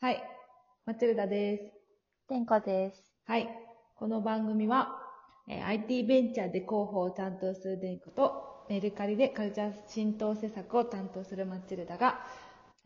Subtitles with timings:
[0.00, 0.22] はい。
[0.86, 1.72] マチルダです。
[2.28, 3.12] 天下です。
[3.26, 3.48] はい。
[3.96, 4.96] この番組は、
[5.48, 12.20] えー IT ベンチャーで広報を担当するデンコと、メルカリでカルチャー浸透施策を担当するマチルダが、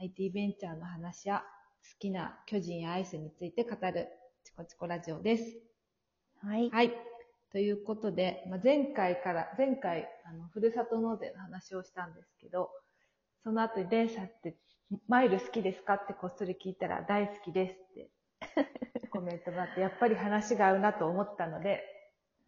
[0.01, 1.45] IT ベンチャーの話や
[1.83, 4.08] 好きな巨人やアイスについて語る
[4.42, 5.44] チコチコラジオです。
[6.40, 6.71] はい。
[6.71, 6.92] はい。
[7.51, 12.71] ということで、まあ、前回から、前回、あの、ふるさと納税の話をしたんですけど、
[13.44, 14.56] その後にレンさんって、
[15.09, 15.95] マイル好きですか？
[15.95, 18.11] ってこっそり聞いたら、大好きですって
[19.11, 21.83] コメントがあって、やっぱり話が合うなと思ったので、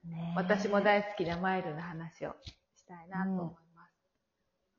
[0.05, 2.34] ねえ私も大好きなマイルの話を
[2.77, 3.95] したいなと思います。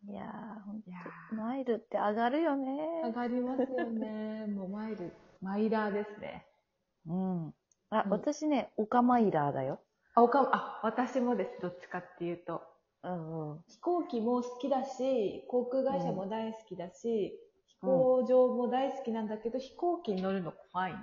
[0.07, 0.91] いやー、ほんと
[1.35, 3.01] マイルって上がるよね。
[3.05, 4.45] 上がりますよね。
[4.53, 5.11] もうマイル、
[5.41, 6.45] マイラーですね。
[7.07, 7.55] うん。
[7.89, 9.79] あ、うん私ね、オカマイラーだよ。
[10.13, 11.61] あ、おか、あ、私もです。
[11.61, 12.61] どっちかっていうと。
[13.03, 13.63] うんうん。
[13.67, 17.39] 飛行機も好きだし、航空会社も大好きだし、
[17.81, 20.97] 飛行場も大好きなんだけど、飛行機に乗るの怖いん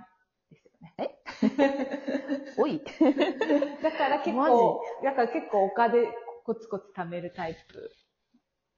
[0.51, 1.19] ですよね。
[2.59, 2.83] おい。
[3.83, 6.09] だから結構、だから結構お金
[6.45, 7.91] コツコツ貯めるタイプ。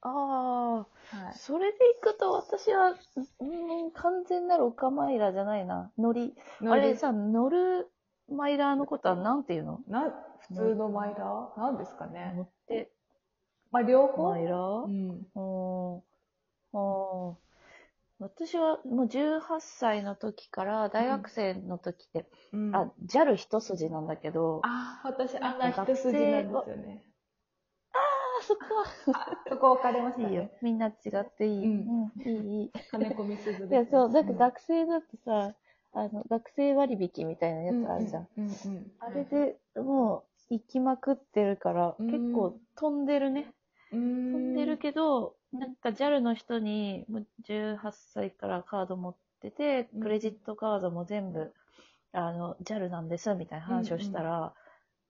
[0.01, 2.95] あはあ、それでいくと私は、
[3.39, 3.45] う
[3.87, 5.91] ん、完全なるオカマイラーじゃないな。
[5.97, 6.27] 乗り。
[6.27, 6.35] い。
[6.67, 7.91] あれさ、乗る
[8.29, 9.79] マイラーのことはなんていうの？
[9.87, 10.13] な、
[10.47, 11.59] 普通のマイラー？
[11.59, 12.33] なんですかね。
[12.35, 12.91] 乗って、
[13.71, 14.29] まあ両方？
[14.29, 14.83] マイラー？
[14.85, 15.27] うん。
[15.33, 16.01] おー
[16.77, 17.44] おー
[18.19, 27.03] 私はもう18歳の時から大学生の時って、うん、あ、JAL 一筋なんだけど、あ、あ、私あんな一筋なんですよね。
[28.41, 28.61] そこ
[29.13, 30.51] あ、そこ分かれましたはいいよね。。
[30.61, 31.65] みんな違っていい。
[31.65, 32.71] ううんん、いい、いい。
[32.91, 33.91] 金子みすずいや、です。
[33.91, 35.55] そう、なんかん学生だってさ、
[35.93, 38.27] あの、学生割引みたいなやつあるじゃん。
[38.37, 43.53] うんうんうんあれでもう行きまくってるから、うん結構飛んでるね。
[43.91, 51.53] 飛んでるけど、なんか JAL の人に、もう18歳からカード持っててうん、クレジットカードも全部、
[52.11, 54.53] あの、JAL なんです、みたいな話をしたら、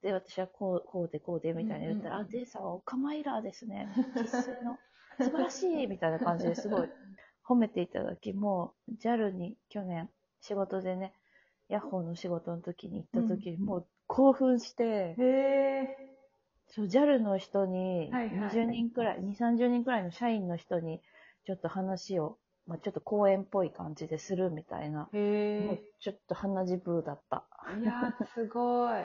[0.01, 2.21] で、私はこう、こうでこうで、みたいな言ったら、うん。
[2.23, 3.87] うんあ、デイさんはオカマイラーですね。
[4.15, 4.77] 生粋の、
[5.19, 6.89] 素晴らしいみたいな感じですごい
[7.47, 10.09] 褒めていただき、もう JAL に去年
[10.41, 11.13] 仕事でね、
[11.69, 16.14] ヤッホーの仕事の時に行った時に、もう興奮して、へえ。
[16.75, 21.01] そう JAL の人に、はいはい20人くらい、2、30人くらいの社員の人に、
[21.45, 22.37] ちょっと話を、
[22.67, 25.19] まあ、ちょっと講演っぽい感じでするみたいな、もうへ
[25.71, 25.81] え。
[26.01, 27.45] ちょっと鼻血ブーだった。
[27.81, 29.03] いや、すごい。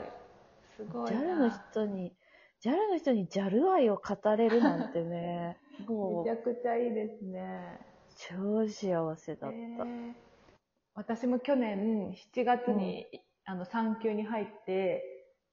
[0.75, 1.19] すごいな。
[1.21, 2.13] JAL の人に、
[2.61, 5.57] JAL の人に JAL 愛を語れるなんてね、
[5.87, 7.79] もうめちゃくちゃいいですね。
[8.17, 9.85] 超幸せだった。
[10.93, 13.07] 私も去年7月に、
[13.45, 15.10] あの産休に入って、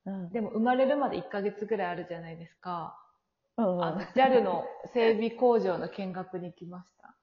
[0.09, 0.31] うん。
[0.31, 2.99] でも生まれるまで1ヶ月ぐらいあるじゃないですか。
[3.57, 4.65] うんあの JAL の
[4.95, 7.15] 整備工場の見学に行きました。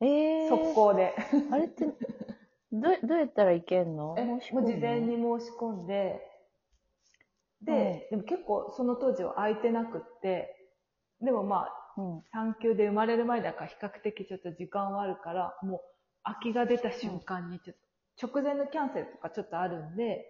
[0.00, 1.14] えー、速攻で。
[1.50, 1.84] あれって、
[2.72, 4.16] どうどうやったらいけんの？
[4.18, 6.20] えもう事前に申し込んで、
[7.62, 10.68] で、でも結構その当時は空いてなくって、
[11.20, 12.22] でもまあ、うん。
[12.32, 15.80] 産休で生まれる前だから比較的ちょっと時間はあるから、もう
[16.22, 17.76] 空きが出た瞬間にちょっ
[18.18, 20.26] と、直前のキャンセルとかちょっとあるんで、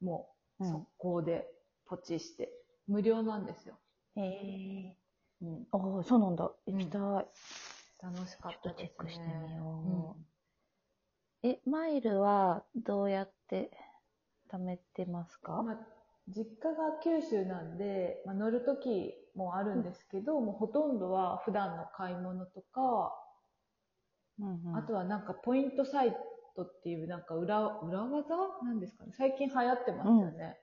[0.00, 1.48] もううん速攻で
[1.86, 2.52] ポチして、
[2.86, 3.78] 無料なんですよ。
[4.16, 4.96] へえ
[5.42, 5.96] うん、ー。
[5.96, 6.50] ああ、そうなんだ。
[6.66, 7.26] うん行きたい。
[8.02, 8.68] 楽しかったですね。
[8.68, 10.16] ちょっとチェックしてみよ
[11.42, 13.70] え、マイルはどうやって
[14.50, 15.78] 貯めてますか、まあ、
[16.28, 23.14] 実家が九州なんで、まあ、乗る時もあるんですけど、もうほとんどは普段の買い物とか、
[24.40, 26.16] うんうんあとはなんかポイントサイ
[26.58, 29.12] トっていうなんか裏裏技なんですかね？
[29.16, 30.56] 最近流行ってますよね、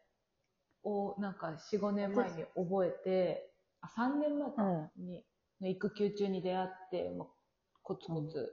[0.84, 4.64] をなんか45年前に覚えてあ3年前か。
[4.64, 5.06] うん。
[5.06, 5.24] に、
[5.62, 7.28] 育休中に出会って、まあ、
[7.84, 8.52] コツコツ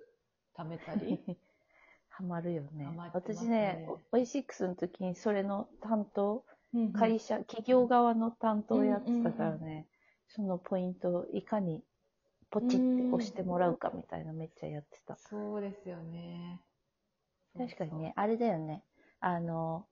[0.56, 1.19] 貯めたり、
[2.08, 2.84] ハマるよね。
[2.84, 6.44] ハマってます私ねね、オイシックスの時にそれの担当、
[6.75, 6.92] うんうん。
[6.92, 9.88] 会社、企業側の担当やってたからね、
[10.28, 11.82] そのポイントをいかに
[12.50, 15.16] ポチって押してもらうかみたいなめっちゃやってた。
[15.16, 16.60] そうですよね
[17.56, 18.82] 確かにね、あれだよね。
[19.20, 19.87] あの、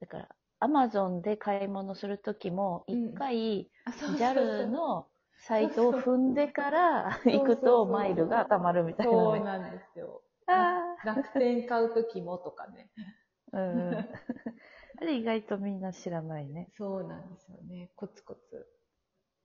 [0.00, 0.28] だから、
[0.60, 3.12] アマゾンで買い物するときも、うん。
[3.12, 4.16] 一回、あそうそう。
[4.16, 9.12] そう JAL のサイトを踏んでからそう行くとマイルが貯まるみたいな。
[9.12, 9.18] ね。
[9.18, 10.22] そうなんですよ。
[10.46, 12.90] あ楽天買う時もとかね。
[13.52, 13.98] あ、うんうん。
[14.98, 16.68] あれ意外とみんな知らないね。
[16.78, 17.90] そうなんですよね。
[17.96, 18.66] コツコツ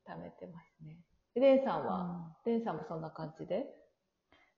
[0.08, 0.98] 貯めてますね。
[1.36, 3.66] レンさんは、レンさんもそんな感じで？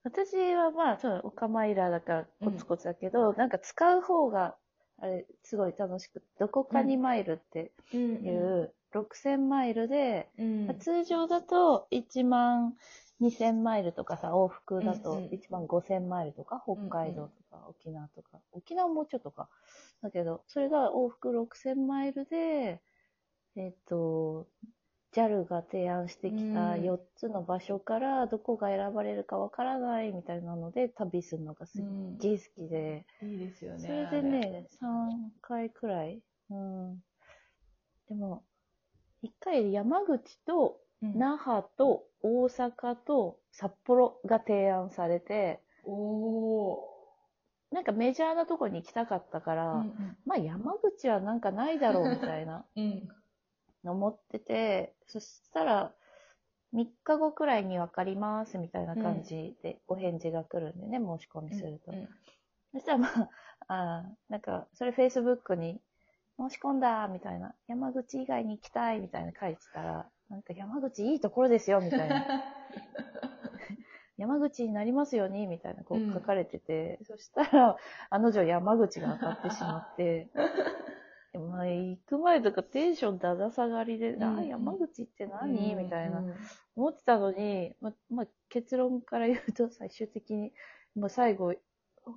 [0.03, 4.55] 私はまあ、そう、オカマイラーだからコツコツだけど、なんか使う方が、
[5.01, 8.25] あれ、すごい楽しくて、どこかにマイルってうん。
[8.25, 10.79] いう、6000マイルで、うん。
[10.79, 12.73] 通常だと1万
[13.19, 15.29] 2000マイルとかさ、往復だとうんうん。
[15.33, 19.49] 一番5000マイルとか、北海道とか、沖縄とか、沖縄もうちょっとか。
[20.01, 22.81] だけど、それが往復6000マイルで、
[23.55, 24.47] えっ、と、
[25.15, 31.83] JAL が提案してきたうん4つの場所からどこが選ばれるかわからないみたいなので旅するのがすっ
[32.19, 33.79] げえ好きで、いいですよね。
[33.79, 34.85] それでね、3
[35.41, 36.21] 回くらい。
[36.51, 37.03] うん。
[38.07, 38.43] でも、
[39.23, 46.99] 1回山口と那覇と大阪と札幌が提案されて、おー。
[47.71, 53.07] なんかメジャーなとこに行きたかったから、うんまあ山口はなんかないだろうみたいな うん。
[53.87, 55.93] 思ってて、そしたら
[56.73, 61.91] 3日後くらいに分かりますみたいな感じでお返事が来るんでね、申し込みすると。
[61.91, 62.09] うん
[62.71, 63.29] そしたらまあ、
[63.67, 65.81] あーなんか、それ Facebook に
[66.39, 72.25] 申し込んだみたいな、山口以外に行きたいみたいな書いてたら、なんか山口いいところですよみたいな。
[74.17, 76.11] 山口になりますようにみたいなこうん。
[76.11, 77.77] う書かれてて、そしたら、
[78.09, 80.29] あの女山口が当たってしまって、
[81.63, 86.33] あ行く前とかテンションだだ下がりで、うんあ山口って何、みたいなうん
[86.75, 90.51] 思ってたのに、ままあ、結論から言うと最終的に、
[90.95, 91.53] まあ、最後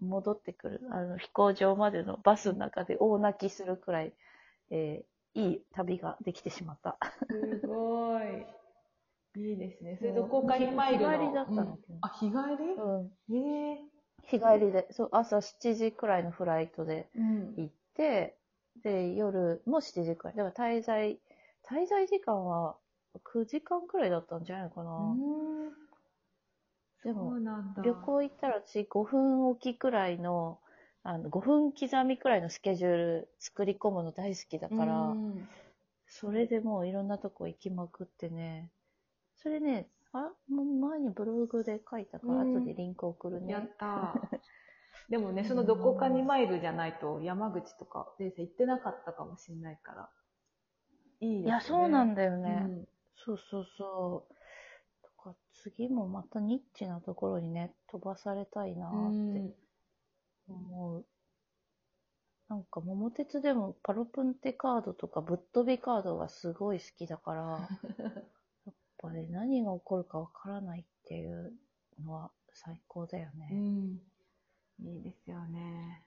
[0.00, 4.12] 戻ってくるあの飛行場までのバスの中で大泣きするくらい、
[4.70, 6.98] えーいい旅ができてしまった。
[7.30, 8.44] すごい。
[9.34, 9.96] いいですね。
[9.98, 11.10] それどこかに参るの？
[11.10, 12.34] 日帰りだったのうんあ、日帰
[13.30, 13.78] うん、え。
[14.24, 17.54] 日帰りでそう朝7時くらいのフライトでうん。
[17.56, 18.36] 行って、
[18.82, 20.36] で、夜も7時くらい。
[20.36, 21.18] だから滞在、
[21.68, 22.76] 滞在時間は
[23.24, 25.14] 9時間くらいだったんじゃないのかな。
[27.04, 27.38] でも。
[27.82, 30.58] 旅行行ったら私5分おきくらいの、
[31.04, 35.48] あの5分刻みくらいのスケジュール作り込むの大好きだから、うん
[36.14, 38.70] それでもういろんなとこ行きまくってね。
[39.38, 43.50] それね、あ、もう前にブログで書いたから、うん後でリンク送るね。
[43.50, 44.38] やったー。
[45.12, 50.08] でもね、そのどこかに参るじゃないと山口とか、先生行ってなかったかもしれないから。
[51.20, 51.48] いいですね。
[51.48, 52.86] いや、そうなんだだよね。
[53.14, 54.34] そうそうそう。
[55.02, 58.90] とか次もまたニッチなところにね、飛ばされたいなっ
[59.34, 59.54] て
[60.48, 61.04] 思う。
[62.48, 67.68] なんか桃鉄でもパロプンテカードとかぶっ飛びカードがすごい好きだから、
[68.64, 71.52] やっぱり何が起こるかわからないっていう
[72.02, 73.46] のは最高だようね。
[73.52, 74.11] ん。
[74.84, 76.04] いいですよね。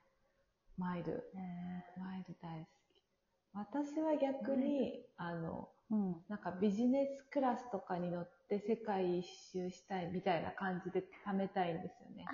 [0.77, 1.23] マイル。
[1.33, 3.03] ねマイル大好き。
[3.53, 6.15] 私は逆に、あの、うん。
[6.27, 12.25] なんかビジネスクラスとかに乗って世界一周したいみたいな感じで貯めたいんですよね。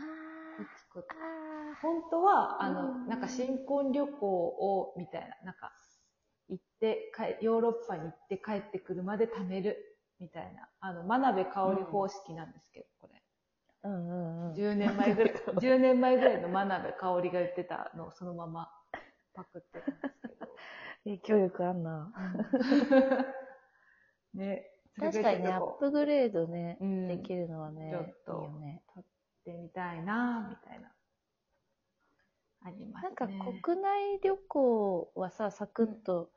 [0.57, 5.71] コツコツあ本当は、あうの、んなんか新婚旅行を、みたいな、なんか、
[6.49, 7.11] 行って、
[7.41, 9.77] ヨーロッパに行って帰ってくるまで貯める、
[10.19, 13.20] みたいな、あの、真鍋かおり方式なんですけど、これ。
[13.83, 14.53] うんうんうん。
[14.53, 18.71] 10年前ぐらい、10年前ぐらいの真鍋かおりが言ってたのをそのまま
[19.33, 20.51] パクってるんですけど。
[21.03, 22.13] 影響力あんな。
[24.33, 24.67] ね。
[24.99, 28.83] 確かにね、アップグレードね、うんできるのはね、ちょっといいよね。
[28.93, 29.03] 撮っ
[29.45, 30.93] てみたいな、みたいな。
[32.63, 33.09] ありますね。
[33.09, 33.27] なんか
[33.63, 36.31] 国内旅行はさ、サクッと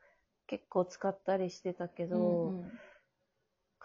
[0.46, 2.73] 結構使ったりしてたけど、うんうん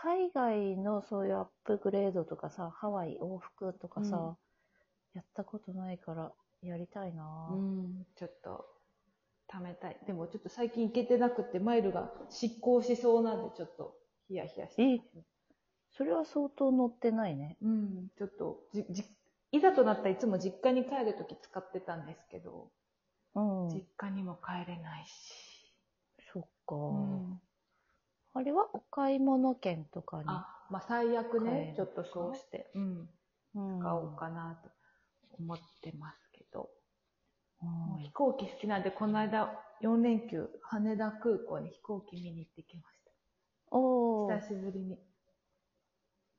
[0.01, 4.35] 海外のそういうアップグレードとかさ、ハワイ往復とかさ、うん
[5.15, 6.31] やったことないから
[6.61, 8.65] やりたいな、うん、ちょっと、
[9.51, 9.97] 貯めたい。
[10.05, 13.95] でもちょっと最近行けてなくて、マイルが失効しそうなんで、ちょっと、
[14.27, 15.23] ヒヤヒヤしてますね。
[15.97, 17.57] それは相当乗ってないね。
[17.61, 19.03] うん、ちょっと、じ、じ、
[19.51, 22.69] いざとなったらいつも実家に帰るとき使ってたんですけど、
[23.33, 23.69] うん。
[23.69, 25.73] 実家にも帰れないし。
[26.31, 27.41] そっか、うん
[28.39, 30.23] あれはお買い物券とかに。
[30.29, 33.09] あ、まあ最悪帰ねる、ちょっとそうして、うん、
[33.53, 34.69] うん使おうかなと
[35.37, 36.69] 思ってますけど。
[37.61, 42.99] うんもう飛行機好きなんで、この間4連休、羽田空港に飛行機見に行ってきまし
[43.71, 44.39] おーた。
[44.39, 44.97] 久しぶりに。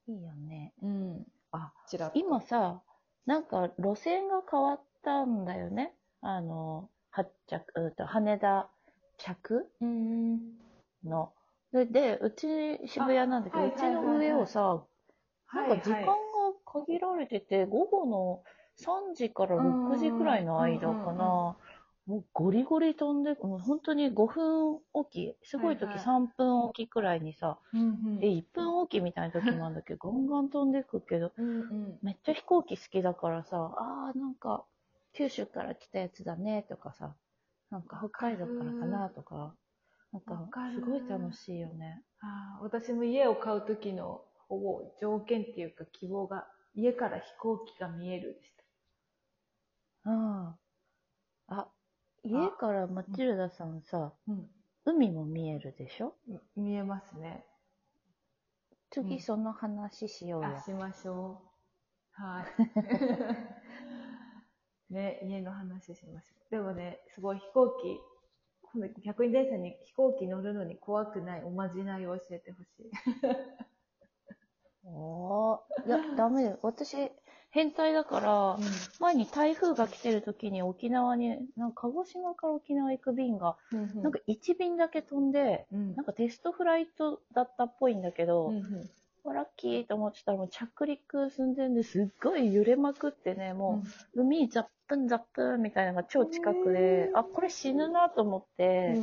[0.09, 0.73] いいよね。
[0.81, 1.27] うん。
[1.53, 2.11] あ、ちら。
[2.15, 2.81] 今さ、
[3.27, 5.95] なんか路線が変わったんだよね？
[6.23, 8.71] あの、発着、うと羽田
[9.19, 10.41] 着うん。
[11.05, 11.35] の。
[11.73, 12.47] で、でうち
[12.89, 14.87] 渋谷なんだけど、うちの上をさ、
[15.55, 16.21] なんか時間がはい
[16.65, 18.45] 限られてて、午後の
[18.77, 21.57] 3時から6時くらいの間かな。
[22.07, 26.05] もうゴリゴリ飛んで、もう本当に5分おき、すごい時はいはい。
[26.05, 28.19] 3分おきくらいにさ、うんうん。
[28.21, 32.01] え、1分おきみたいな時もあるんだけど、 ガンガン飛んでくけど、うんうん。
[32.03, 34.67] めっちゃ飛行機好きだからさ、あーなんか、
[35.13, 37.15] 九州から来たやつだねとかさ、
[37.71, 39.55] なんか北海道からかなとか、
[40.13, 42.03] なんかすごい楽しいよね。
[42.21, 48.53] あー私も家を買う時のほぼ条件っていうか希望が、家から飛行機が見えるでし
[50.05, 50.11] た。
[50.11, 50.57] あ
[51.49, 51.61] あ。
[51.63, 51.69] あ、
[52.25, 54.51] 家からマチルダさんさ、うん。
[54.85, 56.15] 海も見えるでしょ？
[56.27, 57.45] み見えますね。
[57.45, 57.51] うん
[58.93, 60.61] 次その話しようやあ、。
[60.63, 61.41] しましょ
[62.19, 62.23] う。
[62.23, 62.47] はい。
[64.93, 66.51] ね、家の話しましょう。
[66.51, 68.01] でもね、すごい飛行機、
[68.73, 72.91] 今度逆に電車に飛行機乗るのに怖くないおまじないを教えてほしい。
[74.85, 75.87] おー。
[75.87, 76.59] いや、 ダメだよ。
[76.63, 76.97] 私、
[77.51, 78.59] 変態だから、
[79.01, 85.97] 前に台風が来てる時に沖縄に、なんか鹿児島から沖縄行く便が、うんなんか1便だけ飛んで、うん。
[85.97, 88.91] なんかテストフライトだったっぽいんだけど、うんうん
[89.33, 93.83] ラッキーと思ってたらもう着陸寸前ですっごい揺れまくってね、も
[94.15, 98.97] う海ザップンザップンみたいなのが超近くで、あ、これ死ぬなと思って、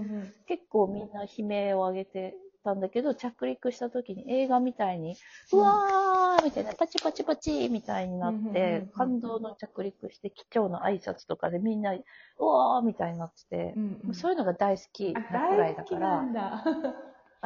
[0.48, 2.36] 結構みんな悲鳴を上げて
[2.68, 5.16] たんだけど、着陸した時に映画みたいに、
[5.54, 12.04] うわーみたいな、パチパチパチみたいになってん、感動の着陸して、機長の挨拶とかでみんな、う
[12.46, 13.76] わーみたいになってて
[14.14, 16.26] そういうのが大好きあなくらいだから。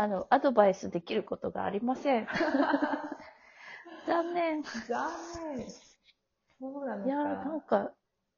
[0.01, 2.27] あの、アドバイスできることがありません。
[4.08, 4.63] 残念。
[4.63, 5.12] 残
[5.55, 5.70] 念。
[6.60, 7.08] そうなのか。
[7.08, 7.91] いや、なんか、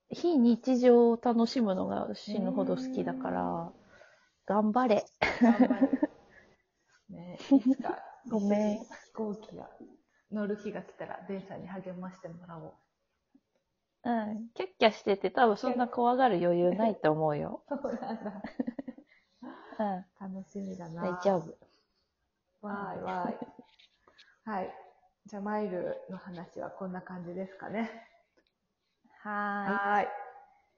[0.10, 3.72] 非日常を楽しむのが死ぬほど好きだから、
[4.46, 5.06] 頑張れ。
[5.42, 6.10] 頑張る。
[7.10, 7.98] ね、いつか、
[8.30, 9.70] ごめん飛行機が
[10.34, 12.74] 乗る日が来たら、デンさんに励ましてもらおう。
[14.04, 14.50] うん。
[14.54, 17.64] キャッキャしてて多分そんな怖がる余裕ないと思うよ。
[17.72, 18.42] そうなんだ。
[19.80, 20.06] うん。
[20.20, 21.04] 楽しみだな。
[21.04, 21.56] 大丈夫。
[22.62, 23.38] わーいわーい。
[24.46, 24.74] はい。
[25.26, 28.08] じゃあ、マイルの話はこんな感じですかね。
[29.22, 30.08] ははーい。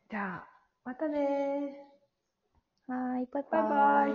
[0.10, 0.48] じゃあ、
[0.84, 1.24] またねー。
[2.88, 2.96] ーい。
[2.96, 3.26] はーい。
[3.32, 4.12] バイバイバイ。